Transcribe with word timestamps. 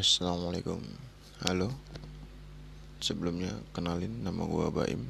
Assalamualaikum. 0.00 0.80
Halo. 1.44 1.68
Sebelumnya 3.04 3.52
kenalin 3.76 4.24
nama 4.24 4.48
gua 4.48 4.72
Baim. 4.72 5.04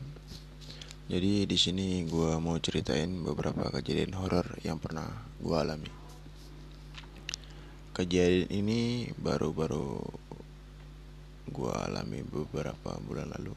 Jadi 1.06 1.46
di 1.46 1.54
sini 1.54 2.02
gua 2.10 2.42
mau 2.42 2.58
ceritain 2.58 3.06
beberapa 3.22 3.70
kejadian 3.70 4.18
horor 4.18 4.50
yang 4.66 4.82
pernah 4.82 5.06
gua 5.38 5.62
alami. 5.62 5.86
Kejadian 7.94 8.50
ini 8.50 9.06
baru-baru 9.14 10.02
gua 11.54 11.86
alami 11.86 12.26
beberapa 12.26 12.98
bulan 13.06 13.30
lalu. 13.30 13.54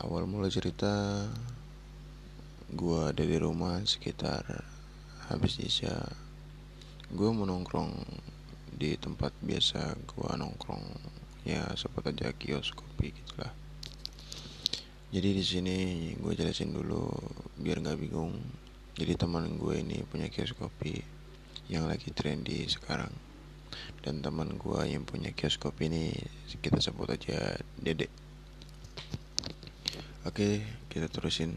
Awal 0.00 0.24
mula 0.24 0.48
cerita 0.48 1.28
gua 2.72 3.12
ada 3.12 3.20
di 3.20 3.36
rumah 3.36 3.84
sekitar 3.84 4.64
habis 5.28 5.60
isya. 5.60 5.92
Gua 7.12 7.36
mau 7.36 7.44
nongkrong 7.44 7.92
di 8.76 8.94
tempat 9.00 9.32
biasa 9.40 9.96
gua 10.04 10.36
nongkrong. 10.36 10.84
Ya 11.48 11.64
sebut 11.74 12.04
aja 12.06 12.30
kios 12.36 12.70
kopi 12.76 13.10
gitulah. 13.16 13.50
Jadi 15.10 15.28
di 15.32 15.44
sini 15.46 15.76
gue 16.18 16.34
jelasin 16.34 16.74
dulu 16.74 17.08
biar 17.56 17.80
nggak 17.80 17.98
bingung. 17.98 18.36
Jadi 18.98 19.12
teman 19.16 19.56
gue 19.56 19.80
ini 19.80 20.02
punya 20.04 20.28
kios 20.28 20.52
kopi 20.52 21.00
yang 21.72 21.86
lagi 21.88 22.10
trendy 22.12 22.66
sekarang. 22.66 23.14
Dan 24.02 24.20
teman 24.20 24.58
gue 24.58 24.80
yang 24.84 25.06
punya 25.06 25.30
kios 25.32 25.56
kopi 25.56 25.88
ini 25.88 26.04
kita 26.60 26.82
sebut 26.82 27.14
aja 27.14 27.58
dedek 27.78 28.10
oke 30.26 30.58
kita 30.90 31.06
terusin. 31.06 31.54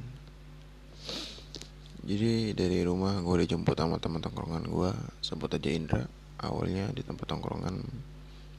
Jadi 2.06 2.56
dari 2.56 2.80
rumah 2.86 3.20
gue 3.20 3.44
dijemput 3.44 3.76
sama 3.76 3.98
teman 3.98 4.22
tongkrongan 4.22 4.66
gue 4.70 4.92
sebut 5.26 5.52
aja 5.52 5.70
Indra 5.73 6.04
awalnya 6.40 6.88
di 6.95 7.04
tempat 7.04 7.28
tongkrongan 7.28 7.84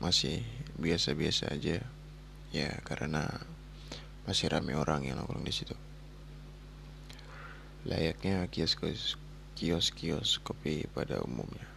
masih 0.00 0.44
biasa-biasa 0.76 1.52
aja. 1.52 1.80
Ya 2.50 2.70
karena 2.84 3.28
masih 4.26 4.50
rame 4.52 4.76
orang 4.76 5.06
yang 5.06 5.20
nongkrong 5.20 5.44
di 5.44 5.54
situ. 5.54 5.76
Layaknya 7.88 8.44
kios 8.52 8.76
kios 9.56 9.86
kios 9.92 10.30
kopi 10.44 10.84
pada 10.92 11.24
umumnya. 11.24 11.68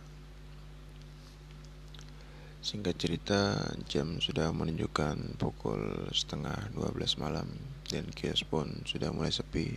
Singkat 2.64 2.96
cerita 2.96 3.60
jam 3.92 4.24
sudah 4.24 4.56
menunjukkan 4.56 5.36
pukul 5.36 6.08
setengah 6.16 6.72
12 6.72 7.20
malam 7.20 7.48
dan 7.92 8.08
kios 8.16 8.48
pun 8.48 8.88
sudah 8.88 9.12
mulai 9.12 9.36
sepi. 9.36 9.76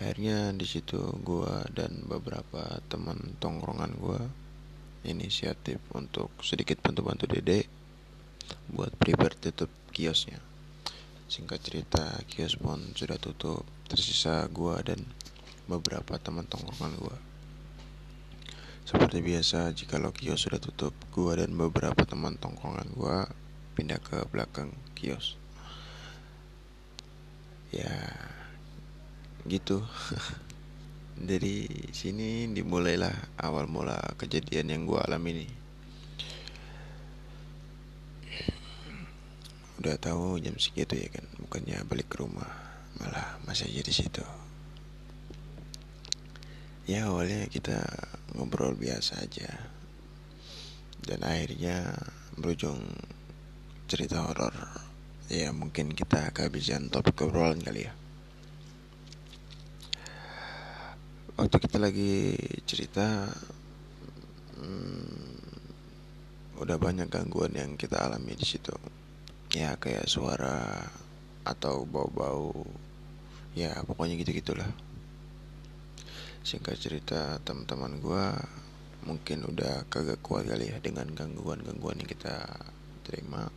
Akhirnya 0.00 0.56
di 0.56 0.64
situ 0.64 1.00
gua 1.20 1.64
dan 1.72 2.04
beberapa 2.08 2.80
teman 2.88 3.36
tongkrongan 3.40 3.92
gua 4.00 4.24
inisiatif 5.06 5.78
untuk 5.94 6.34
sedikit 6.42 6.82
bantu-bantu 6.82 7.30
dede 7.30 7.70
buat 8.70 8.90
prepare 8.98 9.38
tutup 9.38 9.70
kiosnya. 9.94 10.38
Singkat 11.26 11.58
cerita, 11.62 12.06
kios 12.30 12.54
pun 12.54 12.94
sudah 12.94 13.18
tutup. 13.18 13.66
Tersisa 13.86 14.46
gua 14.50 14.78
dan 14.82 15.02
beberapa 15.66 16.18
teman 16.22 16.46
tongkrongan 16.46 16.94
gua. 16.98 17.18
Seperti 18.86 19.18
biasa, 19.18 19.74
jika 19.74 19.98
lo 19.98 20.14
kios 20.14 20.46
sudah 20.46 20.62
tutup, 20.62 20.94
gua 21.10 21.34
dan 21.34 21.50
beberapa 21.58 22.06
teman 22.06 22.38
tongkrongan 22.38 22.86
gua 22.94 23.26
pindah 23.74 23.98
ke 23.98 24.22
belakang 24.30 24.70
kios. 24.94 25.34
Ya, 27.74 28.14
gitu. 29.50 29.82
dari 31.16 31.64
sini 31.96 32.44
dimulailah 32.52 33.40
awal 33.40 33.64
mula 33.64 33.96
kejadian 34.20 34.68
yang 34.68 34.82
gue 34.84 35.00
alami 35.00 35.30
ini. 35.32 35.48
Udah 39.80 39.96
tahu 39.96 40.36
jam 40.40 40.56
segitu 40.60 40.96
ya 40.96 41.08
kan 41.08 41.24
bukannya 41.40 41.80
balik 41.88 42.12
ke 42.12 42.20
rumah 42.20 42.48
malah 43.00 43.40
masih 43.48 43.68
aja 43.72 43.82
di 43.84 43.94
situ. 43.96 44.24
Ya 46.84 47.08
awalnya 47.08 47.48
kita 47.48 47.80
ngobrol 48.36 48.76
biasa 48.76 49.24
aja. 49.24 49.72
Dan 51.00 51.24
akhirnya 51.24 51.96
berujung 52.36 52.80
cerita 53.88 54.20
horor. 54.20 54.54
Ya 55.32 55.50
mungkin 55.50 55.96
kita 55.96 56.30
kehabisan 56.30 56.92
topik 56.92 57.24
obrolan 57.24 57.58
kali 57.58 57.88
ya 57.88 58.05
waktu 61.36 61.56
kita 61.60 61.76
lagi 61.76 62.32
cerita 62.64 63.28
hmm, 64.56 65.36
udah 66.64 66.76
banyak 66.80 67.12
gangguan 67.12 67.52
yang 67.52 67.76
kita 67.76 68.00
alami 68.00 68.32
di 68.32 68.46
situ. 68.48 68.72
Ya 69.52 69.76
kayak 69.76 70.08
suara 70.08 70.80
atau 71.44 71.84
bau-bau. 71.84 72.64
Ya 73.52 73.76
pokoknya 73.84 74.16
gitu 74.20 74.32
gitulah 74.32 74.68
singkat 76.46 76.78
cerita 76.78 77.42
teman-teman 77.42 77.98
gue 77.98 78.26
mungkin 79.02 79.50
udah 79.50 79.82
kagak 79.90 80.22
kuat 80.22 80.46
kali 80.46 80.70
ya 80.70 80.78
dengan 80.78 81.10
gangguan-gangguan 81.10 81.98
yang 81.98 82.10
kita 82.10 82.42
terima. 83.02 83.50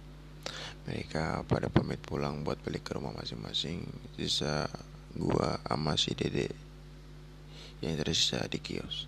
Mereka 0.89 1.45
pada 1.45 1.69
pamit 1.69 2.01
pulang 2.01 2.41
buat 2.41 2.57
balik 2.65 2.89
ke 2.89 2.97
rumah 2.97 3.13
masing-masing. 3.13 3.85
Sisa 4.17 4.65
gua 5.13 5.57
sama 5.65 5.93
si 5.97 6.13
dede 6.17 6.68
yang 7.79 7.95
tersisa 7.95 8.43
di 8.47 8.59
kios. 8.59 9.07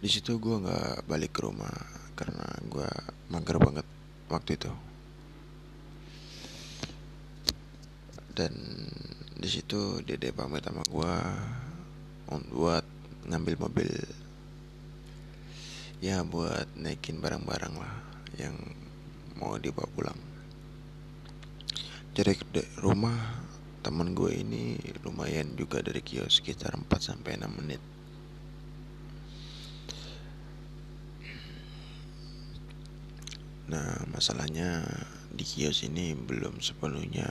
Di 0.00 0.08
situ 0.08 0.36
gue 0.36 0.56
nggak 0.60 1.08
balik 1.08 1.32
ke 1.36 1.40
rumah 1.44 1.72
karena 2.16 2.44
gue 2.68 2.88
mager 3.32 3.56
banget 3.60 3.86
waktu 4.28 4.56
itu. 4.56 4.72
Dan 8.34 8.52
di 9.38 9.48
situ 9.48 10.00
dede 10.00 10.32
pamit 10.32 10.64
sama 10.64 10.80
gue 10.88 11.14
buat 12.54 12.84
ngambil 13.28 13.54
mobil 13.60 13.88
ya 16.04 16.20
buat 16.24 16.68
naikin 16.76 17.20
barang-barang 17.20 17.74
lah 17.76 17.94
yang 18.36 18.56
mau 19.40 19.56
dibawa 19.56 19.88
pulang 19.92 20.20
dari 22.14 22.36
rumah 22.80 23.43
temen 23.84 24.16
gue 24.16 24.32
ini 24.32 24.80
lumayan 25.04 25.52
juga 25.60 25.84
dari 25.84 26.00
kios 26.00 26.40
sekitar 26.40 26.72
4 26.72 26.88
sampai 26.96 27.36
6 27.36 27.60
menit. 27.60 27.82
Nah, 33.68 34.08
masalahnya 34.08 34.80
di 35.36 35.44
kios 35.44 35.84
ini 35.84 36.16
belum 36.16 36.64
sepenuhnya 36.64 37.28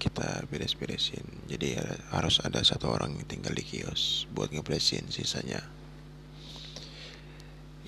kita 0.00 0.48
beres-beresin. 0.48 1.24
Jadi 1.52 1.76
harus 2.08 2.40
ada 2.40 2.64
satu 2.64 2.88
orang 2.88 3.12
yang 3.20 3.28
tinggal 3.28 3.52
di 3.52 3.60
kios 3.60 4.24
buat 4.32 4.48
ngeberesin 4.48 5.12
sisanya. 5.12 5.60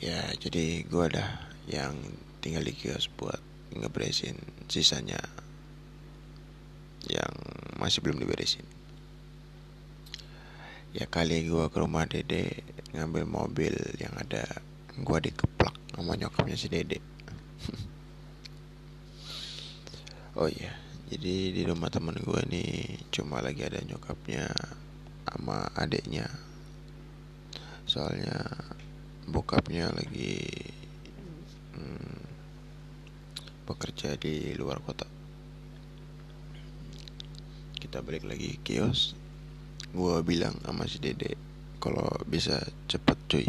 Ya, 0.04 0.28
jadi 0.36 0.84
gue 0.84 1.04
ada 1.08 1.48
yang 1.64 1.96
tinggal 2.44 2.68
di 2.68 2.76
kios 2.76 3.08
buat 3.08 3.40
ngeberesin 3.72 4.36
sisanya 4.68 5.20
yang 7.08 7.32
masih 7.78 8.00
belum 8.02 8.22
diberesin. 8.22 8.64
Ya 10.94 11.10
kali 11.10 11.50
gue 11.50 11.64
ke 11.70 11.78
rumah 11.82 12.06
dede 12.06 12.62
ngambil 12.94 13.26
mobil 13.26 13.74
yang 13.98 14.14
ada 14.14 14.46
gue 14.94 15.18
dikeplak 15.26 15.74
sama 15.90 16.14
nyokapnya 16.14 16.56
si 16.58 16.68
dede. 16.70 16.98
Oh 20.34 20.50
iya 20.50 20.74
jadi 21.14 21.54
di 21.54 21.62
rumah 21.62 21.94
temen 21.94 22.18
gue 22.18 22.40
ini 22.50 22.90
cuma 23.14 23.38
lagi 23.38 23.62
ada 23.62 23.78
nyokapnya 23.86 24.50
sama 25.30 25.70
adeknya. 25.78 26.26
Soalnya 27.86 28.42
bokapnya 29.30 29.94
lagi 29.94 30.42
hmm, 31.78 32.18
bekerja 33.62 34.18
di 34.18 34.58
luar 34.58 34.82
kota 34.82 35.13
kita 37.94 38.10
balik 38.10 38.26
lagi 38.26 38.58
kios 38.66 39.14
gue 39.94 40.16
bilang 40.26 40.58
sama 40.66 40.82
si 40.90 40.98
dede 40.98 41.38
kalau 41.78 42.10
bisa 42.26 42.58
cepet 42.90 43.18
cuy. 43.30 43.46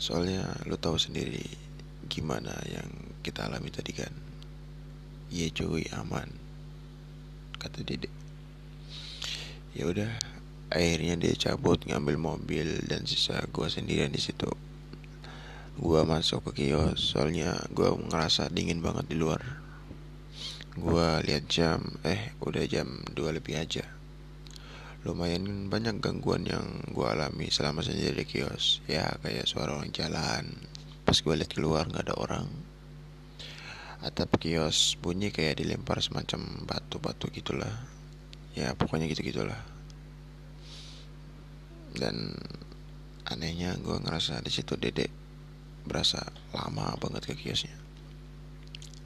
Soalnya 0.00 0.48
lo 0.64 0.80
tahu 0.80 0.96
sendiri 0.96 1.44
gimana 2.08 2.56
yang 2.72 2.88
kita 3.20 3.44
alami 3.44 3.68
tadi 3.68 3.92
kan? 3.92 4.08
Iya 5.28 5.52
cuy 5.52 5.84
aman 5.92 6.32
kata 7.60 7.84
dede. 7.84 8.08
Ya 9.76 9.84
udah 9.84 10.08
akhirnya 10.72 11.20
dia 11.20 11.36
cabut 11.36 11.84
ngambil 11.84 12.16
mobil 12.16 12.80
dan 12.88 13.04
sisa 13.04 13.44
gue 13.52 13.68
sendirian 13.68 14.08
di 14.08 14.24
situ. 14.24 14.48
Gue 15.76 16.00
masuk 16.08 16.48
ke 16.48 16.64
kios 16.64 17.12
soalnya 17.12 17.60
gue 17.76 17.92
ngerasa 17.92 18.48
dingin 18.48 18.80
banget 18.80 19.04
di 19.12 19.20
luar 19.20 19.63
Gua 20.74 21.22
lihat 21.22 21.46
jam, 21.46 21.98
eh 22.02 22.34
udah 22.42 22.64
jam 22.66 23.02
2 23.14 23.36
lebih 23.38 23.58
aja. 23.58 23.84
lumayan 25.04 25.68
banyak 25.68 26.00
gangguan 26.00 26.48
yang 26.48 26.80
gue 26.88 27.04
alami 27.04 27.52
selama 27.52 27.84
sendiri 27.84 28.24
di 28.24 28.24
kios. 28.24 28.80
Ya 28.88 29.12
kayak 29.20 29.44
suara 29.44 29.76
orang 29.76 29.92
jalan 29.92 30.48
pas 31.04 31.20
gue 31.20 31.34
lihat 31.36 31.52
keluar 31.52 31.84
nggak 31.84 32.08
ada 32.08 32.16
orang. 32.16 32.48
Atap 34.00 34.40
kios 34.40 34.96
bunyi 34.96 35.28
kayak 35.28 35.60
dilempar 35.60 36.00
semacam 36.00 36.64
batu-batu 36.64 37.28
gitulah. 37.36 37.84
Ya 38.56 38.72
pokoknya 38.72 39.04
gitu 39.12 39.20
gitulah 39.20 39.60
dan 41.94 42.34
anehnya 43.30 43.78
gue 43.78 43.96
ngerasa 44.02 44.42
di 44.42 44.50
situ 44.50 44.74
dedek 44.74 45.08
berasa 45.86 46.20
lama 46.52 46.92
banget 46.98 47.32
ke 47.32 47.34
kiosnya. 47.38 47.74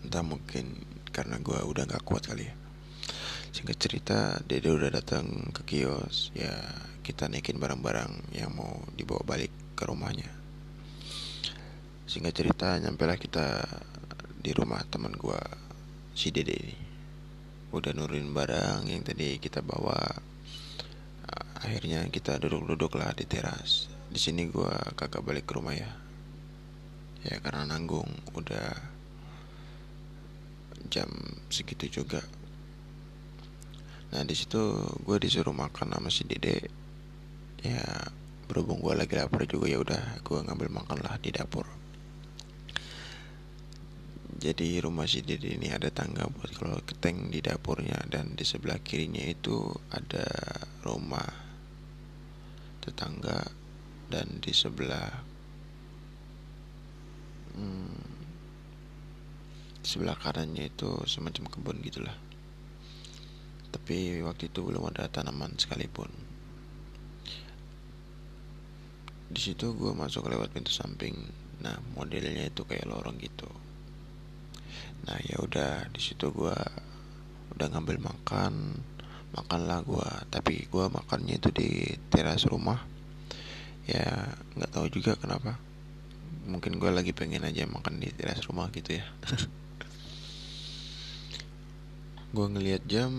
Entah 0.03 0.25
mungkin 0.25 0.83
karena 1.19 1.43
gue 1.43 1.59
udah 1.59 1.83
nggak 1.83 2.07
kuat 2.07 2.31
kali 2.31 2.47
ya 2.47 2.55
Singkat 3.49 3.79
cerita, 3.81 4.19
Dede 4.45 4.69
udah 4.69 4.93
datang 4.93 5.51
ke 5.51 5.65
kios. 5.65 6.31
Ya, 6.37 6.53
kita 7.01 7.33
naikin 7.33 7.57
barang-barang 7.57 8.37
yang 8.37 8.53
mau 8.53 8.85
dibawa 8.93 9.25
balik 9.25 9.51
ke 9.73 9.89
rumahnya. 9.89 10.29
Singkat 12.05 12.35
cerita, 12.39 12.77
nyampe 12.77 13.09
lah 13.09 13.17
kita 13.17 13.65
di 14.39 14.53
rumah 14.53 14.85
teman 14.87 15.17
gua 15.17 15.41
si 16.13 16.29
Dede 16.29 16.55
ini. 16.55 16.79
Udah 17.73 17.93
nurunin 17.97 18.31
barang 18.31 18.87
yang 18.87 19.03
tadi 19.03 19.41
kita 19.41 19.65
bawa. 19.65 19.97
Akhirnya 21.59 22.07
kita 22.09 22.39
duduk-duduk 22.39 22.95
lah 22.95 23.11
di 23.17 23.27
teras. 23.27 23.91
Di 24.07 24.21
sini 24.21 24.47
gua 24.49 24.77
kagak 24.95 25.25
balik 25.25 25.49
ke 25.49 25.57
rumah 25.57 25.75
ya. 25.75 25.91
Ya 27.27 27.43
karena 27.43 27.67
nanggung 27.67 28.09
udah 28.39 28.98
jam 30.89 31.09
segitu 31.53 32.03
juga. 32.03 32.25
Nah 34.09 34.25
di 34.25 34.33
situ 34.33 34.61
gue 35.05 35.17
disuruh 35.21 35.53
makan 35.53 35.93
sama 35.93 36.09
si 36.09 36.25
dede. 36.25 36.69
Ya 37.61 37.85
berhubung 38.49 38.81
gue 38.81 38.97
lagi 38.97 39.13
lapar 39.13 39.45
juga 39.45 39.69
ya 39.69 39.79
udah 39.85 40.25
gue 40.25 40.39
ngambil 40.41 40.69
makan 40.73 40.99
lah 41.05 41.21
di 41.21 41.29
dapur. 41.29 41.69
Jadi 44.39 44.79
rumah 44.79 45.05
si 45.05 45.21
dede 45.21 45.59
ini 45.59 45.69
ada 45.75 45.91
tangga 45.91 46.25
buat 46.31 46.55
kalau 46.57 46.79
keteng 46.87 47.29
di 47.29 47.43
dapurnya 47.43 47.99
dan 48.09 48.39
di 48.39 48.47
sebelah 48.47 48.79
kirinya 48.81 49.27
itu 49.27 49.67
ada 49.91 50.25
rumah 50.87 51.27
tetangga 52.81 53.45
dan 54.09 54.41
di 54.41 54.53
sebelah 54.57 55.13
hmm, 57.53 58.08
sebelah 59.89 60.21
kanannya 60.21 60.69
itu 60.69 61.01
semacam 61.09 61.49
kebun 61.49 61.81
gitulah. 61.81 62.13
Tapi 63.73 64.21
waktu 64.21 64.53
itu 64.53 64.61
belum 64.61 64.85
ada 64.93 65.09
tanaman 65.09 65.57
sekalipun. 65.57 66.13
Di 69.33 69.41
situ 69.41 69.73
gue 69.73 69.97
masuk 69.97 70.29
lewat 70.29 70.53
pintu 70.53 70.69
samping. 70.69 71.17
Nah 71.65 71.81
modelnya 71.97 72.53
itu 72.53 72.69
kayak 72.69 72.85
lorong 72.85 73.17
gitu. 73.17 73.49
Nah 75.09 75.17
ya 75.25 75.41
udah 75.41 75.89
di 75.89 76.01
situ 76.05 76.37
gue 76.37 76.57
udah 77.57 77.67
ngambil 77.73 77.97
makan. 78.13 78.77
Makanlah 79.33 79.81
gue 79.89 80.09
tapi 80.29 80.69
gue 80.69 80.85
makannya 80.85 81.41
itu 81.41 81.49
di 81.49 81.97
teras 82.13 82.45
rumah. 82.45 82.85
Ya 83.89 84.37
nggak 84.53 84.69
tahu 84.69 84.93
juga 84.93 85.17
kenapa. 85.17 85.57
Mungkin 86.45 86.77
gue 86.77 86.93
lagi 86.93 87.17
pengen 87.17 87.49
aja 87.49 87.65
makan 87.65 88.05
di 88.05 88.13
teras 88.13 88.45
rumah 88.45 88.69
gitu 88.69 89.01
ya 89.01 89.05
gue 92.29 92.45
ngelihat 92.45 92.85
jam 92.85 93.13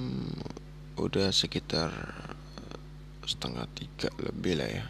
udah 0.94 1.34
sekitar 1.34 1.90
setengah 3.26 3.66
tiga 3.74 4.14
lebih 4.22 4.62
lah 4.62 4.70
ya. 4.70 4.86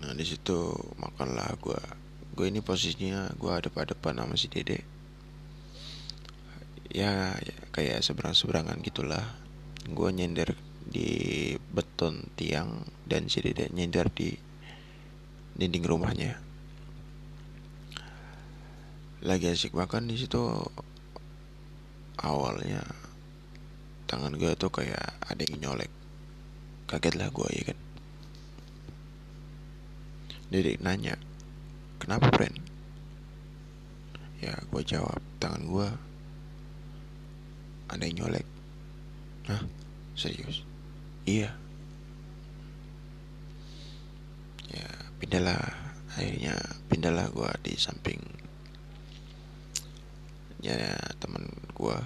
Nah 0.00 0.16
di 0.16 0.24
situ 0.24 0.72
makanlah 0.96 1.52
gue 1.60 1.80
gue 2.32 2.46
ini 2.48 2.64
posisinya 2.64 3.28
gue 3.36 3.52
ada 3.52 3.68
pada 3.68 3.92
depan 3.92 4.16
sama 4.16 4.40
si 4.40 4.48
dede. 4.48 4.80
Ya, 6.88 7.36
ya 7.44 7.56
kayak 7.76 8.00
seberang 8.00 8.32
seberangan 8.32 8.80
gitulah. 8.80 9.24
Gue 9.84 10.08
nyender 10.08 10.56
di 10.88 11.52
beton 11.76 12.24
tiang 12.40 12.88
dan 13.04 13.28
si 13.28 13.44
dede 13.44 13.68
nyender 13.68 14.08
di 14.08 14.32
dinding 15.60 15.84
rumahnya. 15.84 16.40
Lagi 19.20 19.52
asik 19.52 19.76
makan 19.76 20.08
di 20.08 20.16
situ 20.16 20.40
awalnya 22.20 22.82
tangan 24.06 24.36
gue 24.36 24.52
tuh 24.54 24.70
kayak 24.70 25.18
ada 25.24 25.42
yang 25.42 25.58
nyolek. 25.58 25.90
Kaget 26.86 27.14
lah 27.16 27.28
gue 27.32 27.48
ya 27.50 27.62
kan? 27.72 27.78
Dedek 30.52 30.78
nanya 30.84 31.16
kenapa 31.98 32.30
friend? 32.36 32.60
Ya 34.38 34.54
gue 34.60 34.82
jawab 34.84 35.18
tangan 35.40 35.64
gue 35.66 35.88
ada 37.90 38.04
yang 38.04 38.26
nyolek. 38.26 38.46
Hah? 39.48 39.62
Serius? 40.14 40.62
Iya. 41.24 41.50
Ya 44.70 44.88
pindahlah 45.18 45.84
Akhirnya 46.14 46.54
pindahlah 46.86 47.26
gue 47.34 47.50
di 47.66 47.74
samping 47.74 48.22
Ya 50.62 50.94
teman 51.18 51.42
gue 51.74 51.98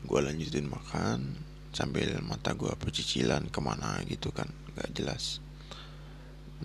gue 0.00 0.20
lanjutin 0.20 0.64
makan 0.64 1.36
sambil 1.70 2.18
mata 2.24 2.56
gue 2.56 2.72
pecicilan 2.74 3.46
ke 3.46 3.60
mana 3.62 4.02
gitu 4.08 4.32
kan 4.34 4.48
nggak 4.74 4.90
jelas. 4.96 5.38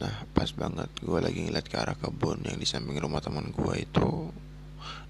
Nah 0.01 0.25
pas 0.33 0.49
banget 0.55 0.89
gue 1.03 1.19
lagi 1.19 1.45
ngeliat 1.45 1.67
ke 1.67 1.77
arah 1.77 1.95
kebun 1.99 2.41
yang 2.47 2.57
di 2.57 2.67
samping 2.67 2.97
rumah 2.97 3.21
teman 3.21 3.53
gue 3.53 3.73
itu 3.77 4.31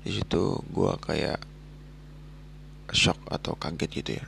di 0.03 0.11
situ 0.13 0.61
gue 0.69 0.93
kayak 1.01 1.41
shock 2.91 3.17
atau 3.29 3.55
kaget 3.57 3.91
gitu 4.03 4.11
ya. 4.19 4.27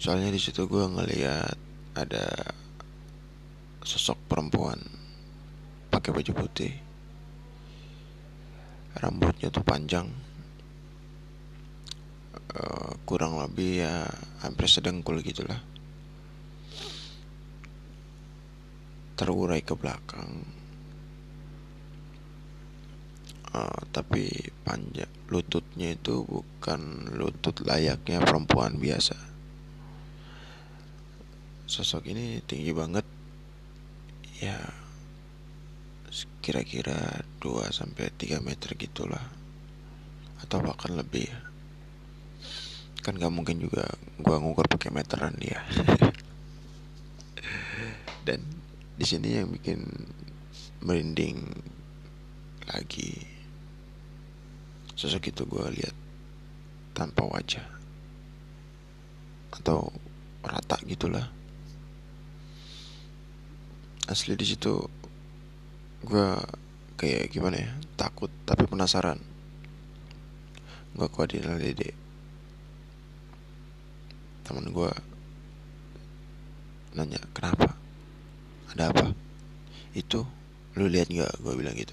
Soalnya 0.00 0.30
di 0.32 0.40
situ 0.40 0.66
gue 0.66 0.84
ngeliat 0.86 1.56
ada 1.96 2.26
sosok 3.86 4.18
perempuan 4.26 4.78
pakai 5.92 6.10
baju 6.10 6.32
putih. 6.32 6.74
Rambutnya 8.96 9.52
tuh 9.52 9.60
panjang 9.60 10.25
uh, 12.54 12.92
kurang 13.08 13.40
lebih 13.40 13.82
ya 13.82 14.06
hampir 14.44 14.70
sedengkul 14.70 15.18
gitulah. 15.24 15.58
Terurai 19.16 19.64
ke 19.64 19.72
belakang. 19.72 20.44
Uh, 23.56 23.80
tapi 23.88 24.28
panjang 24.62 25.08
lututnya 25.32 25.96
itu 25.96 26.22
bukan 26.28 27.08
lutut 27.16 27.56
layaknya 27.64 28.20
perempuan 28.20 28.76
biasa. 28.76 29.16
Sosok 31.66 32.12
ini 32.12 32.44
tinggi 32.44 32.70
banget. 32.70 33.06
Ya 34.38 34.60
kira-kira 36.44 37.26
2 37.42 37.74
sampai 37.74 38.12
3 38.14 38.38
meter 38.38 38.78
gitulah. 38.78 39.24
Atau 40.38 40.62
bahkan 40.62 40.94
lebih 40.94 41.26
kan 43.06 43.14
gak 43.14 43.30
mungkin 43.30 43.62
juga 43.62 43.86
gua 44.18 44.42
ngukur 44.42 44.66
pakai 44.66 44.90
meteran 44.90 45.30
dia. 45.38 45.62
Dan 48.26 48.42
di 48.98 49.06
sini 49.06 49.38
yang 49.38 49.54
bikin 49.54 49.86
merinding 50.82 51.38
lagi 52.66 53.22
sosok 54.98 55.30
itu 55.30 55.46
gue 55.46 55.66
lihat 55.78 55.94
tanpa 56.98 57.22
wajah 57.30 57.62
atau 59.54 59.94
rata 60.42 60.74
gitulah. 60.82 61.30
Asli 64.10 64.34
di 64.34 64.50
situ 64.50 64.82
gue 66.02 66.28
kayak 66.98 67.30
gimana 67.30 67.62
ya 67.62 67.70
takut 67.94 68.34
tapi 68.42 68.66
penasaran. 68.66 69.22
Gue 70.98 71.06
kuadil 71.06 71.46
dede 71.62 72.05
teman 74.46 74.70
gue 74.70 74.90
nanya 76.94 77.18
kenapa? 77.34 77.74
Ada 78.70 78.94
apa? 78.94 79.10
Itu 79.90 80.22
lu 80.78 80.86
lihat 80.86 81.10
nggak 81.10 81.42
gue 81.42 81.52
bilang 81.58 81.74
gitu. 81.74 81.92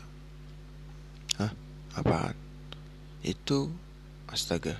Hah? 1.41 1.49
Apaan? 1.97 2.37
Itu 3.25 3.73
astaga 4.29 4.77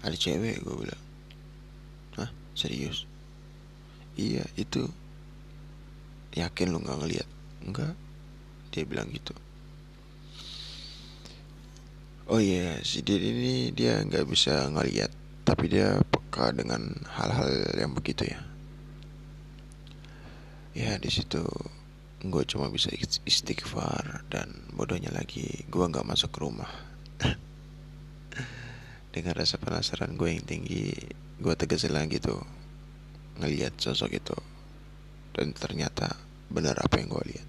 ada 0.00 0.16
cewek 0.16 0.64
gue 0.64 0.74
bilang. 0.88 1.02
Hah? 2.16 2.32
Serius? 2.56 3.04
Iya 4.16 4.48
itu 4.56 4.88
yakin 6.32 6.72
lu 6.72 6.80
nggak 6.80 6.98
ngeliat 6.98 7.28
enggak 7.68 7.92
dia 8.72 8.88
bilang 8.88 9.12
gitu. 9.12 9.36
Oh 12.24 12.40
iya 12.40 12.80
yeah, 12.80 12.86
si 12.86 13.04
Didi 13.04 13.36
ini 13.36 13.54
dia 13.76 14.00
nggak 14.00 14.24
bisa 14.24 14.72
ngeliat 14.72 15.12
tapi 15.44 15.68
dia 15.68 16.00
peka 16.34 16.50
dengan 16.50 16.90
hal-hal 17.14 17.78
yang 17.78 17.94
begitu 17.94 18.26
ya? 18.26 18.42
Ya 20.74 20.98
di 20.98 21.06
situ 21.06 21.46
gue 22.26 22.42
cuma 22.50 22.74
bisa 22.74 22.90
istighfar 23.22 24.26
dan 24.34 24.50
bodohnya 24.74 25.14
lagi 25.14 25.62
gue 25.70 25.84
nggak 25.86 26.02
masuk 26.02 26.34
ke 26.34 26.42
rumah. 26.42 26.66
Dengan 29.14 29.38
rasa 29.38 29.62
penasaran 29.62 30.18
gue 30.18 30.26
yang 30.26 30.42
tinggi 30.42 30.90
gue 31.38 31.54
tegasin 31.54 31.94
lagi 31.94 32.18
tuh 32.18 32.42
ngelihat 33.38 33.78
sosok 33.78 34.18
itu. 34.18 34.34
Dan 35.38 35.54
ternyata 35.54 36.18
benar 36.50 36.82
apa 36.82 36.98
yang 36.98 37.14
gue 37.14 37.24
lihat. 37.30 37.48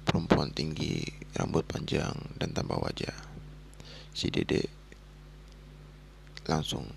Perempuan 0.00 0.48
tinggi 0.56 1.04
rambut 1.36 1.68
panjang 1.68 2.16
dan 2.40 2.56
tanpa 2.56 2.80
wajah. 2.80 3.12
Si 4.16 4.32
dede 4.32 4.64
langsung 6.48 6.88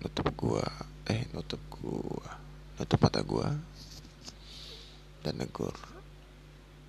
nutup 0.00 0.26
gua. 0.36 0.66
Eh 1.08 1.28
nutup 1.32 1.60
gua. 1.68 2.40
Nutup 2.80 2.98
mata 3.00 3.20
gua. 3.20 3.48
Dan 5.20 5.36
negur. 5.36 5.76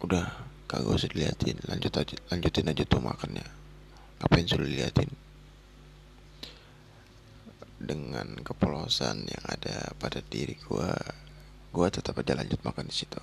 Udah 0.01 0.25
kagak 0.67 0.95
usah 0.95 1.11
diliatin. 1.11 1.59
Lanjut 1.67 1.91
aja 1.95 2.15
lanjutin 2.31 2.71
aja 2.71 2.83
tuh 2.87 3.03
makannya. 3.03 3.47
Ngapain 4.23 4.47
suruh 4.47 4.67
diliatin? 4.67 5.11
Dengan 7.81 8.39
kepolosan 8.45 9.25
yang 9.25 9.45
ada 9.45 9.91
pada 9.97 10.23
diri 10.23 10.55
gua 10.63 10.95
gua 11.71 11.87
tetap 11.91 12.19
aja 12.19 12.39
lanjut 12.39 12.59
makan 12.63 12.87
di 12.87 12.95
situ. 12.95 13.21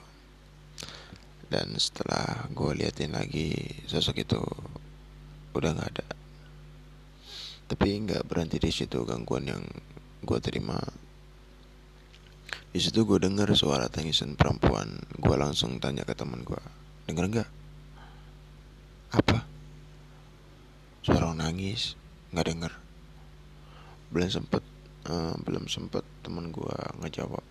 Dan 1.49 1.73
setelah 1.81 2.45
gue 2.53 2.77
liatin 2.77 3.17
lagi 3.17 3.57
sosok 3.89 4.21
itu 4.21 4.37
udah 5.57 5.73
nggak 5.73 5.91
ada 5.97 6.18
tapi 7.69 8.01
nggak 8.01 8.25
berhenti 8.25 8.57
di 8.57 8.73
situ 8.73 9.05
gangguan 9.05 9.45
yang 9.45 9.63
gue 10.25 10.39
terima. 10.41 10.81
Di 12.73 12.81
situ 12.81 13.05
gue 13.05 13.21
dengar 13.21 13.53
suara 13.53 13.93
tangisan 13.93 14.41
perempuan 14.41 15.05
gue 15.21 15.37
langsung 15.37 15.77
tanya 15.77 16.09
ke 16.09 16.17
teman 16.17 16.41
gue 16.49 16.61
denger 17.05 17.25
nggak? 17.29 17.51
Apa? 19.21 19.45
Suara 21.05 21.37
nangis 21.37 21.93
nggak 22.33 22.49
denger. 22.49 22.73
Belum 24.09 24.31
sempet 24.33 24.65
uh, 25.13 25.37
belum 25.45 25.69
sempet 25.69 26.05
teman 26.25 26.49
gue 26.49 26.77
ngejawab. 27.05 27.45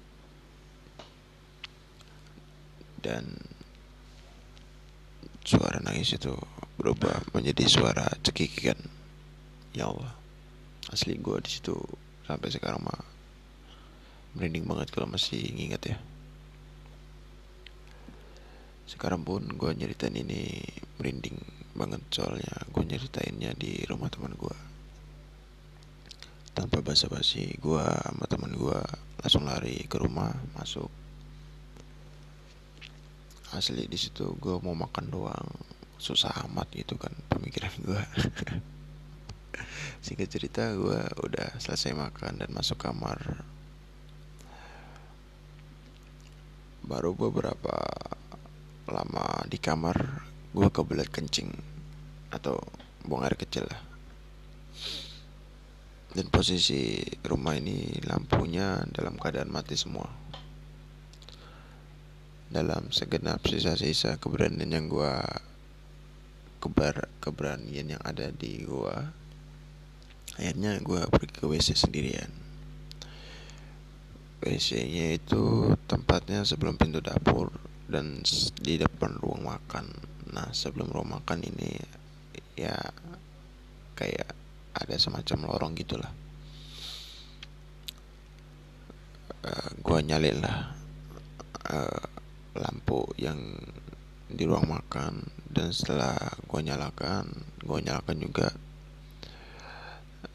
Dan 3.06 3.38
suara 5.46 5.78
nangis 5.78 6.18
itu 6.18 6.34
berubah 6.82 7.22
menjadi 7.38 7.70
suara 7.70 8.10
cekikikan 8.26 8.97
ya 9.78 9.94
Allah. 9.94 10.10
Asli 10.90 11.22
gue 11.22 11.38
di 11.46 11.50
situ 11.54 11.78
sampai 12.26 12.50
sekarang 12.50 12.82
mah 12.82 13.02
merinding 14.34 14.66
banget 14.66 14.90
kalau 14.90 15.06
masih 15.06 15.38
nginget 15.54 15.94
ya. 15.94 15.98
Sekarang 18.90 19.22
pun 19.22 19.46
gue 19.46 19.72
nyeritain 19.78 20.18
ini 20.18 20.66
merinding 20.98 21.38
banget 21.78 22.02
soalnya 22.10 22.50
gue 22.74 22.84
nyeritainnya 22.90 23.54
di 23.54 23.86
rumah 23.86 24.10
teman 24.10 24.34
gue 24.34 24.58
tanpa 26.58 26.82
basa-basi 26.82 27.54
gue 27.62 27.86
sama 27.86 28.26
teman 28.26 28.58
gue 28.58 28.80
langsung 29.22 29.46
lari 29.46 29.86
ke 29.86 30.02
rumah 30.02 30.34
masuk. 30.58 30.90
Asli 33.54 33.86
di 33.86 33.98
situ 34.02 34.34
gue 34.42 34.58
mau 34.66 34.74
makan 34.74 35.06
doang 35.14 35.50
susah 36.02 36.34
amat 36.50 36.66
gitu 36.74 36.98
kan 36.98 37.14
pemikiran 37.30 37.74
gue 37.82 38.02
Singkat 40.02 40.30
cerita 40.30 40.64
gue 40.74 41.02
udah 41.26 41.58
selesai 41.58 41.94
makan 41.98 42.42
dan 42.42 42.50
masuk 42.54 42.78
kamar. 42.80 43.46
Baru 46.88 47.18
beberapa 47.18 47.76
lama 48.88 49.44
di 49.50 49.60
kamar 49.60 50.24
gue 50.56 50.72
kebelet 50.72 51.12
kencing 51.12 51.52
Atau 52.32 52.64
buang 53.04 53.28
air 53.28 53.36
kecil 53.36 53.68
lah. 53.68 53.82
Dan 56.12 56.32
posisi 56.32 57.04
rumah 57.28 57.60
ini 57.60 58.00
lampunya 58.08 58.82
dalam 58.90 59.20
keadaan 59.20 59.52
mati 59.52 59.76
semua. 59.76 60.08
Dalam 62.48 62.90
segenap 62.96 63.44
sisa-sisa 63.44 64.16
keberanian 64.18 64.72
yang 64.72 64.88
gue 64.88 65.14
kebar 66.58 67.06
keberanian 67.22 67.94
yang 67.98 68.02
ada 68.02 68.34
di 68.34 68.66
gua 68.66 69.14
akhirnya 70.38 70.78
gue 70.80 71.02
pergi 71.10 71.34
ke 71.34 71.44
WC 71.50 71.74
sendirian. 71.74 72.48
WC-nya 74.38 75.18
itu 75.18 75.74
tempatnya 75.90 76.46
sebelum 76.46 76.78
pintu 76.78 77.02
dapur 77.02 77.50
dan 77.90 78.22
di 78.62 78.78
depan 78.78 79.18
ruang 79.18 79.50
makan. 79.50 79.90
Nah 80.30 80.54
sebelum 80.54 80.94
ruang 80.94 81.18
makan 81.18 81.42
ini 81.42 81.74
ya 82.54 82.78
kayak 83.98 84.30
ada 84.78 84.96
semacam 85.02 85.50
lorong 85.50 85.74
gitulah. 85.74 86.14
Uh, 89.42 89.70
gua 89.82 90.06
nyalin 90.06 90.38
lah 90.44 90.76
uh, 91.74 92.04
lampu 92.54 93.10
yang 93.18 93.40
di 94.30 94.44
ruang 94.46 94.70
makan. 94.70 95.26
Dan 95.50 95.74
setelah 95.74 96.14
gua 96.46 96.62
nyalakan 96.62 97.26
gua 97.66 97.82
nyalakan 97.82 98.22
juga 98.22 98.54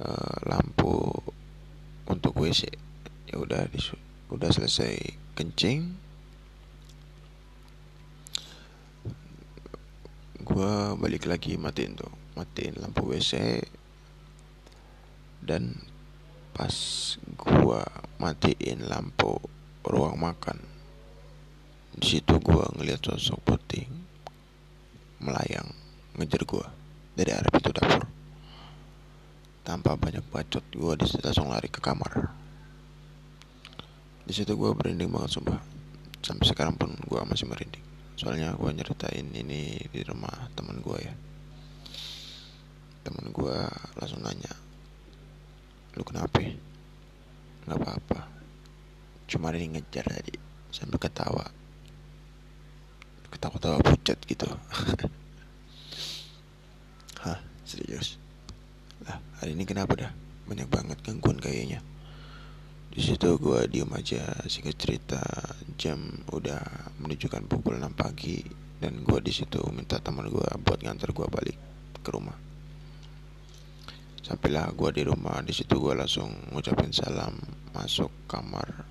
uh, 0.03 0.37
lampu 0.51 1.15
untuk 2.11 2.35
WC 2.37 2.67
ya 3.31 3.37
udah 3.39 3.65
udah 4.29 4.51
selesai 4.51 4.99
kencing. 5.39 5.97
Gue 10.43 10.73
balik 10.99 11.31
lagi 11.31 11.55
matiin 11.55 11.95
tuh 11.95 12.11
matiin 12.35 12.77
lampu 12.83 13.07
WC 13.09 13.63
dan 15.43 15.79
pas 16.53 16.75
gue 17.19 17.83
matiin 18.21 18.85
lampu 18.91 19.39
ruang 19.83 20.19
makan 20.21 20.59
di 21.93 22.19
situ 22.19 22.41
gue 22.41 22.65
ngeliat 22.79 23.05
sosok 23.05 23.41
putih 23.45 23.85
melayang 25.21 25.69
ngejar 26.17 26.43
gue 26.45 26.67
dari 27.17 27.31
arah 27.37 27.53
tanpa 29.83 29.99
banyak 29.99 30.23
bacot. 30.31 30.63
Gue 30.71 30.95
di 30.95 31.11
situ 31.11 31.27
langsung 31.27 31.51
lari 31.51 31.67
ke 31.67 31.83
kamar. 31.83 32.31
Di 34.23 34.31
situ 34.31 34.55
gue 34.55 34.71
merinding 34.79 35.11
banget 35.11 35.35
sumpah. 35.35 35.59
Sampai 36.23 36.47
sekarang 36.47 36.79
pun 36.79 36.95
gue 36.95 37.19
masih 37.27 37.51
merinding. 37.51 37.83
Soalnya 38.15 38.55
gue 38.55 38.71
nyeritain 38.71 39.27
ini 39.35 39.83
di 39.91 40.01
rumah 40.07 40.47
teman 40.55 40.79
gue 40.79 40.99
ya. 41.03 41.11
Teman 43.03 43.35
gue 43.35 43.59
langsung 43.99 44.23
nanya 44.23 44.55
lu 45.99 46.07
kenapa 46.07 46.39
nggak 47.67 47.79
apa-apa. 47.83 48.31
Cuma 49.27 49.51
ini 49.51 49.75
ngejar 49.75 50.07
tadi 50.07 50.39
sampai 50.71 50.99
ketawa. 51.03 51.43
Ketawa-tawa 53.35 53.83
pucat 53.83 54.23
gitu. 54.31 54.47
Hah? 57.27 57.43
Serius 57.67 58.22
hari 59.43 59.59
ini 59.59 59.67
kenapa 59.67 59.99
dah? 59.99 60.13
Banyak 60.47 60.71
banget 60.71 61.03
gangguan 61.03 61.43
kayaknya. 61.43 61.83
Di 62.95 63.03
situ 63.03 63.27
gue 63.43 63.67
diem 63.67 63.91
aja 63.91 64.23
singkat 64.47 64.79
cerita 64.79 65.19
jam 65.75 65.99
udah 66.31 66.63
menunjukkan 67.03 67.51
pukul 67.51 67.75
6 67.75 67.91
pagi 67.99 68.39
dan 68.79 69.03
gue 69.03 69.19
di 69.19 69.35
situ 69.35 69.59
minta 69.75 69.99
teman 69.99 70.31
gue 70.31 70.47
buat 70.63 70.79
nganter 70.79 71.11
gue 71.11 71.27
balik 71.27 71.59
ke 71.99 72.11
rumah. 72.15 72.39
Sampailah 74.23 74.71
gue 74.79 74.91
di 74.95 75.03
rumah 75.11 75.43
di 75.43 75.51
situ 75.51 75.75
gue 75.75 75.99
langsung 75.99 76.31
ngucapin 76.55 76.95
salam 76.95 77.35
masuk 77.75 78.15
kamar 78.31 78.87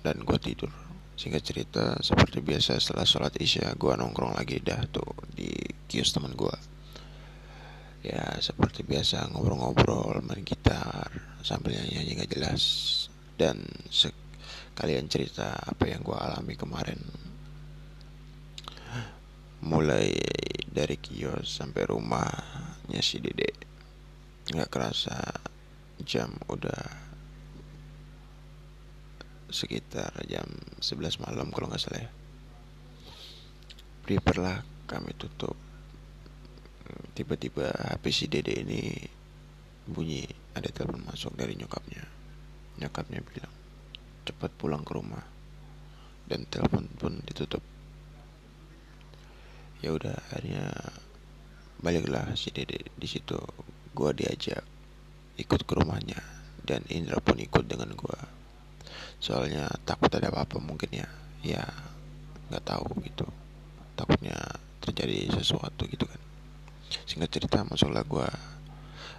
dan 0.00 0.24
gue 0.24 0.38
tidur. 0.40 0.72
Singkat 1.20 1.42
cerita 1.44 1.84
seperti 2.00 2.40
biasa 2.40 2.80
setelah 2.80 3.04
sholat 3.04 3.36
isya 3.36 3.76
gue 3.76 3.92
nongkrong 3.92 4.40
lagi 4.40 4.56
dah 4.56 4.88
tuh 4.88 5.12
di 5.36 5.52
kios 5.84 6.16
teman 6.16 6.32
gue 6.32 6.72
ya 8.02 8.34
seperti 8.42 8.82
biasa 8.82 9.30
ngobrol-ngobrol 9.30 10.26
main 10.26 10.42
gitar 10.42 11.06
sambil 11.46 11.78
nyanyi 11.78 12.18
nggak 12.18 12.34
jelas. 12.34 12.62
Dan 13.38 13.62
sekalian 13.88 15.06
cerita 15.06 15.54
apa 15.54 15.86
yang 15.86 16.02
gue 16.02 16.14
alami 16.14 16.54
kemarin. 16.58 16.98
Mulai 19.62 20.10
dari 20.66 20.98
kios 20.98 21.46
sampai 21.62 21.86
rumahnya 21.86 22.98
si 22.98 23.22
dede. 23.22 23.54
Nggak 24.50 24.70
kerasa 24.70 25.18
jam 26.02 26.34
udah 26.50 26.82
sekitar 29.52 30.10
jam 30.26 30.48
11 30.82 31.22
malam 31.22 31.54
kalau 31.54 31.70
nggak 31.70 31.78
salah 31.78 32.02
ya. 32.02 32.10
Prepare 34.02 34.40
lah 34.42 34.58
kami 34.90 35.14
tutup 35.14 35.54
tiba-tiba 37.12 37.68
HP 37.68 38.04
si 38.08 38.24
dede 38.24 38.64
ini 38.64 38.80
bunyi 39.84 40.24
ada 40.56 40.68
telepon 40.72 41.04
masuk 41.04 41.36
dari 41.36 41.52
nyokapnya. 41.60 42.04
Nyokapnya 42.80 43.20
bilang 43.20 43.54
cepat 44.24 44.50
pulang 44.56 44.80
ke 44.80 44.92
rumah. 44.96 45.24
Dan 46.24 46.48
telepon 46.48 46.88
pun 46.96 47.20
ditutup. 47.28 47.60
Ya 49.84 49.92
udah 49.92 50.16
akhirnya 50.32 50.72
baliklah 51.84 52.32
si 52.32 52.48
dede 52.48 52.88
di 52.96 53.08
situ. 53.08 53.36
Gua 53.92 54.16
diajak 54.16 54.64
ikut 55.36 55.68
ke 55.68 55.72
rumahnya 55.76 56.20
dan 56.64 56.80
Indra 56.88 57.20
pun 57.20 57.36
ikut 57.36 57.68
dengan 57.68 57.92
gua. 57.92 58.16
Soalnya 59.20 59.68
takut 59.84 60.08
ada 60.16 60.32
apa-apa 60.32 60.56
mungkin 60.62 60.88
ya. 60.96 61.08
Ya 61.44 61.66
nggak 62.48 62.64
tahu 62.64 63.04
gitu. 63.04 63.28
Takutnya 63.98 64.38
terjadi 64.80 65.28
sesuatu 65.36 65.84
gitu 65.84 66.08
kan 66.08 66.21
singkat 67.12 67.28
cerita 67.28 67.60
masuklah 67.68 68.08
gua 68.08 68.24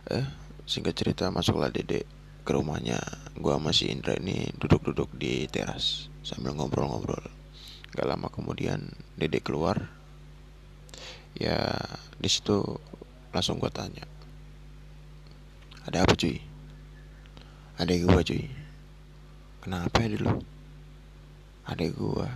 eh 0.09 0.25
singkat 0.65 0.97
cerita 0.97 1.29
masuklah 1.29 1.69
dede 1.69 2.09
ke 2.41 2.49
rumahnya. 2.49 2.97
Gua 3.37 3.61
masih 3.61 3.93
Indra 3.93 4.17
ini 4.17 4.49
duduk-duduk 4.57 5.13
di 5.13 5.45
teras 5.45 6.09
sambil 6.25 6.57
ngobrol-ngobrol. 6.57 7.21
Gak 7.93 8.09
lama 8.09 8.33
kemudian 8.33 8.97
dede 9.13 9.45
keluar. 9.45 9.93
Ya 11.37 11.69
di 12.17 12.29
situ 12.33 12.81
langsung 13.29 13.61
gua 13.61 13.69
tanya 13.69 14.09
ada 15.85 16.01
apa 16.01 16.17
cuy? 16.17 16.41
Ada 17.77 17.93
gua 18.09 18.25
cuy? 18.25 18.49
Kenapa 19.61 20.01
ya 20.01 20.17
dulu 20.17 20.41
ada 21.69 21.85
gua 21.93 22.27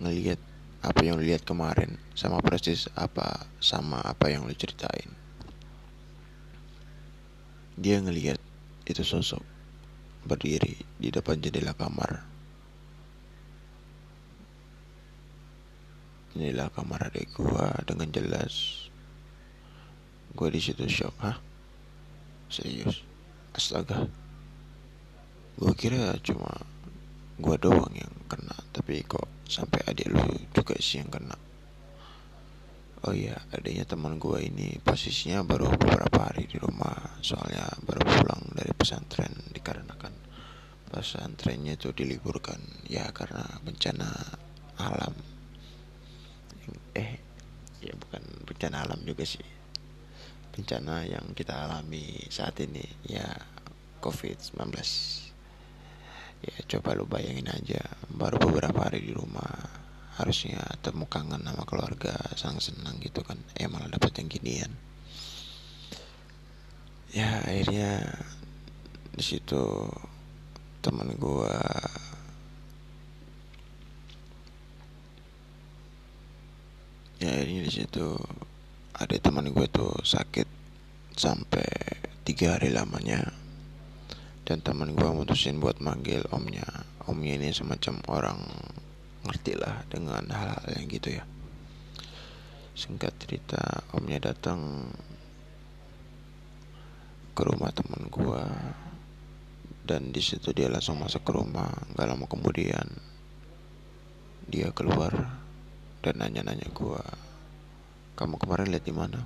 ngelihat 0.00 0.40
apa 0.80 1.04
yang 1.04 1.20
lihat 1.20 1.44
kemarin 1.44 2.00
sama 2.16 2.40
persis 2.40 2.88
apa 2.96 3.44
sama 3.60 4.00
apa 4.00 4.32
yang 4.32 4.48
lu 4.48 4.56
ceritain? 4.56 5.12
Dia 7.76 8.00
ngelihat 8.00 8.40
itu 8.88 9.04
sosok 9.04 9.44
berdiri 10.24 10.76
di 10.96 11.08
depan 11.12 11.40
jendela 11.40 11.76
kamar. 11.76 12.24
Jendela 16.32 16.72
kamar 16.72 17.12
adik 17.12 17.28
gua 17.36 17.72
dengan 17.84 18.08
jelas. 18.12 18.88
Gua 20.32 20.48
di 20.48 20.60
situ 20.60 20.84
shock 20.88 21.16
hah? 21.20 21.36
Serius? 22.50 23.04
Astaga. 23.56 24.10
Gue 25.60 25.72
kira 25.76 26.16
cuma 26.24 26.50
gue 27.40 27.56
doang 27.56 27.92
yang 27.92 28.14
kena 28.28 28.59
tapi 28.90 29.06
kok 29.06 29.46
sampai 29.46 29.86
adik 29.86 30.10
lu 30.10 30.26
juga 30.50 30.74
sih 30.82 30.98
yang 30.98 31.14
kena? 31.14 31.38
Oh 33.06 33.14
iya 33.14 33.38
adanya 33.54 33.86
teman 33.86 34.18
gue 34.18 34.42
ini 34.42 34.82
posisinya 34.82 35.46
baru 35.46 35.70
beberapa 35.78 36.26
hari 36.26 36.50
di 36.50 36.58
rumah. 36.58 36.98
Soalnya 37.22 37.70
baru 37.86 38.02
pulang 38.02 38.50
dari 38.50 38.74
pesantren 38.74 39.30
dikarenakan 39.54 40.10
pesantrennya 40.90 41.78
itu 41.78 41.94
diliburkan. 41.94 42.58
Ya 42.90 43.06
karena 43.14 43.46
bencana 43.62 44.10
alam. 44.82 45.14
Eh 46.98 47.14
ya 47.86 47.94
bukan 47.94 48.26
bencana 48.42 48.90
alam 48.90 48.98
juga 49.06 49.22
sih. 49.22 49.46
Bencana 50.50 51.06
yang 51.06 51.30
kita 51.38 51.54
alami 51.54 52.26
saat 52.26 52.58
ini 52.58 52.82
ya 53.06 53.38
COVID-19 54.02 55.29
ya 56.40 56.56
coba 56.76 56.96
lu 56.96 57.04
bayangin 57.04 57.48
aja 57.52 57.80
baru 58.08 58.40
beberapa 58.40 58.88
hari 58.88 59.04
di 59.04 59.12
rumah 59.12 59.48
harusnya 60.16 60.60
temu 60.84 61.08
kangen 61.08 61.40
sama 61.44 61.64
keluarga 61.64 62.12
sangat 62.36 62.72
senang 62.72 63.00
gitu 63.00 63.24
kan 63.24 63.40
eh 63.56 63.68
malah 63.68 63.88
dapet 63.88 64.20
yang 64.20 64.28
ginian. 64.28 64.72
Ya 67.10 67.42
akhirnya 67.42 68.20
di 69.16 69.24
situ 69.24 69.90
teman 70.80 71.12
gua 71.18 71.60
ya 77.20 77.28
akhirnya 77.36 77.60
di 77.68 77.72
situ 77.72 78.16
ada 78.96 79.16
teman 79.20 79.48
gue 79.48 79.66
tuh 79.68 79.92
sakit 80.04 80.48
sampai 81.16 81.68
tiga 82.24 82.56
hari 82.56 82.72
lamanya 82.72 83.39
dan 84.50 84.66
teman 84.66 84.98
gue 84.98 85.06
mutusin 85.14 85.62
buat 85.62 85.78
manggil 85.78 86.26
omnya. 86.34 86.66
Omnya 87.06 87.38
ini 87.38 87.54
semacam 87.54 88.02
orang 88.10 88.40
ngerti 89.22 89.54
lah 89.54 89.86
dengan 89.86 90.26
hal-hal 90.26 90.74
yang 90.74 90.90
gitu 90.90 91.14
ya. 91.14 91.24
Singkat 92.74 93.14
cerita 93.22 93.62
omnya 93.94 94.18
datang 94.18 94.90
ke 97.30 97.46
rumah 97.46 97.70
teman 97.70 98.10
gue 98.10 98.42
dan 99.86 100.10
di 100.10 100.18
situ 100.18 100.50
dia 100.50 100.66
langsung 100.66 100.98
masuk 100.98 101.22
ke 101.22 101.30
rumah 101.30 101.70
gak 101.94 102.10
lama 102.10 102.26
kemudian 102.26 102.90
dia 104.50 104.74
keluar 104.74 105.14
dan 106.02 106.18
nanya-nanya 106.18 106.66
gue 106.74 107.04
kamu 108.18 108.34
kemarin 108.34 108.66
lihat 108.74 108.82
di 108.82 108.94
mana? 108.98 109.22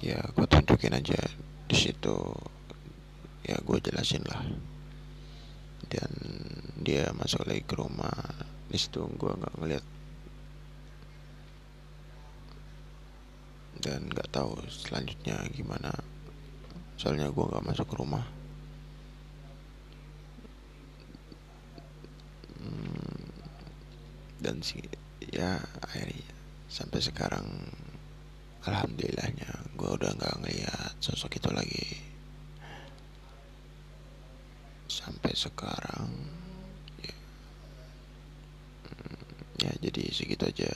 Ya 0.00 0.24
gue 0.24 0.46
tunjukin 0.48 0.96
aja 0.96 1.20
di 1.68 1.76
situ 1.76 2.16
ya 3.46 3.56
gue 3.58 3.78
jelasin 3.82 4.22
lah. 4.26 4.42
Dan 5.86 6.12
dia 6.80 7.10
masuk 7.14 7.46
lagi 7.46 7.62
ke 7.66 7.74
rumah. 7.76 8.14
Di 8.70 8.78
situ 8.78 9.04
gue 9.04 9.32
nggak 9.32 9.54
ngeliat. 9.58 9.84
Dan 13.82 14.08
nggak 14.10 14.30
tahu 14.30 14.62
selanjutnya 14.70 15.42
gimana. 15.50 15.90
Soalnya 16.96 17.28
gue 17.30 17.44
nggak 17.44 17.66
masuk 17.66 17.86
ke 17.90 17.96
rumah. 17.98 18.24
Hmm, 22.62 23.26
dan 24.38 24.62
si 24.62 24.78
ya 25.18 25.58
akhirnya 25.82 26.30
sampai 26.70 26.98
sekarang 27.02 27.46
alhamdulillahnya 28.62 29.50
gue 29.74 29.90
udah 29.92 30.14
nggak 30.14 30.34
ngeliat 30.42 30.94
sosok 31.02 31.42
itu 31.42 31.50
lagi 31.50 31.86
sampai 35.02 35.32
sekarang 35.34 36.10
ya, 37.02 37.16
hmm, 38.86 39.22
ya 39.66 39.72
jadi 39.82 40.02
segitu 40.14 40.46
aja 40.46 40.70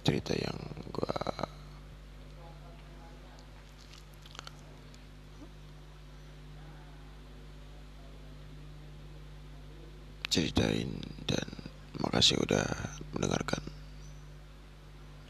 cerita 0.00 0.32
yang 0.32 0.56
gue 0.88 1.20
ceritain 10.30 10.88
dan 11.26 11.48
makasih 11.98 12.38
udah 12.38 12.64
mendengarkan 13.12 13.69